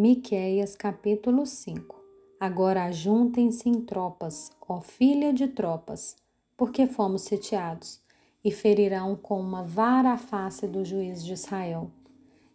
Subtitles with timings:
[0.00, 2.00] Miqueias capítulo 5
[2.38, 6.14] Agora ajuntem-se em tropas, ó filha de tropas,
[6.56, 8.00] porque fomos sitiados,
[8.44, 11.90] e ferirão com uma vara a face do juiz de Israel.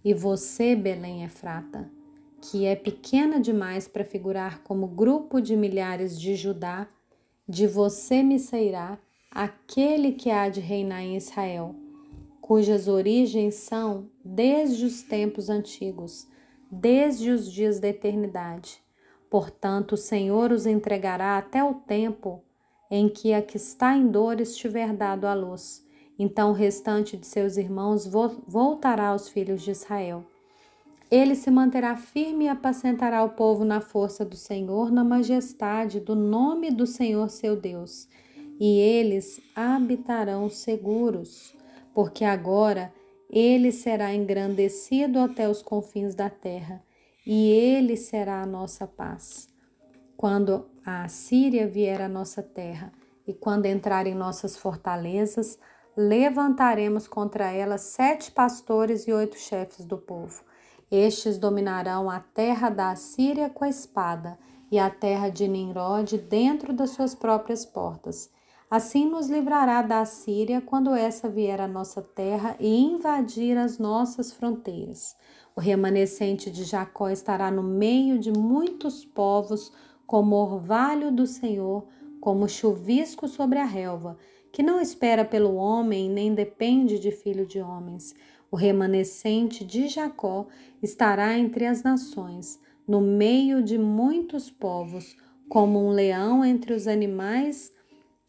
[0.05, 1.91] E você, Belém Efrata,
[2.39, 6.87] que é pequena demais para figurar como grupo de milhares de Judá,
[7.45, 8.97] de você me sairá
[9.29, 11.75] aquele que há de reinar em Israel,
[12.39, 16.31] cujas origens são desde os tempos antigos
[16.73, 18.81] desde os dias da eternidade.
[19.29, 22.43] Portanto, o Senhor os entregará até o tempo
[22.89, 25.85] em que a que está em dores tiver dado à luz.
[26.17, 28.07] Então o restante de seus irmãos
[28.47, 30.23] voltará aos filhos de Israel.
[31.09, 36.15] Ele se manterá firme e apacentará o povo na força do Senhor, na majestade do
[36.15, 38.07] nome do Senhor seu Deus.
[38.59, 41.55] E eles habitarão seguros,
[41.93, 42.91] porque agora
[43.35, 46.83] ele será engrandecido até os confins da terra,
[47.25, 49.49] e ele será a nossa paz.
[50.15, 52.93] Quando a Assíria vier à nossa terra
[53.25, 55.57] e quando entrar em nossas fortalezas,
[55.97, 60.43] levantaremos contra ela sete pastores e oito chefes do povo.
[60.91, 64.37] Estes dominarão a terra da Assíria com a espada
[64.69, 68.29] e a terra de Nimrod dentro das suas próprias portas
[68.69, 74.31] Assim nos livrará da Síria quando essa vier à nossa terra e invadir as nossas
[74.31, 75.15] fronteiras.
[75.55, 79.71] O remanescente de Jacó estará no meio de muitos povos,
[80.07, 81.85] como orvalho do Senhor,
[82.19, 84.17] como chuvisco sobre a relva,
[84.51, 88.15] que não espera pelo homem nem depende de filho de homens.
[88.49, 90.47] O remanescente de Jacó
[90.81, 95.15] estará entre as nações, no meio de muitos povos,
[95.49, 97.71] como um leão entre os animais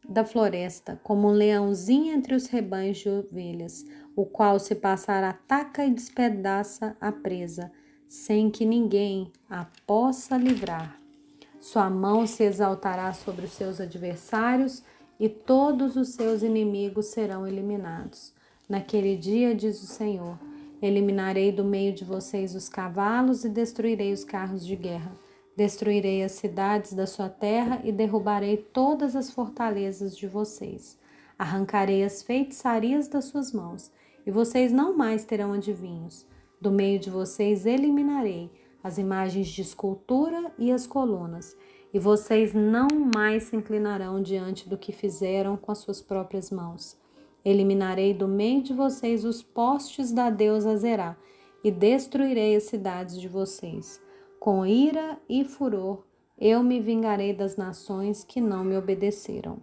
[0.09, 5.85] da floresta, como um leãozinho entre os rebanhos de ovelhas, o qual se passar ataca
[5.85, 7.73] e despedaça a presa,
[8.07, 11.01] sem que ninguém a possa livrar.
[11.61, 14.83] Sua mão se exaltará sobre os seus adversários
[15.19, 18.33] e todos os seus inimigos serão eliminados.
[18.69, 20.39] Naquele dia, diz o Senhor,
[20.83, 25.13] eliminarei do meio de vocês os cavalos e destruirei os carros de guerra
[25.57, 30.99] Destruirei as cidades da sua terra e derrubarei todas as fortalezas de vocês.
[31.39, 33.93] Arrancarei as feitiçarias das suas mãos,
[34.27, 36.27] e vocês não mais terão adivinhos.
[36.61, 38.51] Do meio de vocês eliminarei
[38.83, 41.57] as imagens de escultura e as colunas,
[41.93, 46.97] e vocês não mais se inclinarão diante do que fizeram com as suas próprias mãos.
[47.45, 51.17] Eliminarei do meio de vocês os postes da deusa Zerá,
[51.63, 54.03] e destruirei as cidades de vocês.
[54.45, 56.05] Com ira e furor
[56.37, 59.63] eu me vingarei das nações que não me obedeceram.